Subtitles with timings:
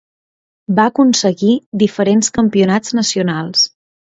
[0.79, 3.69] Va aconseguir diferents campionats nacionals.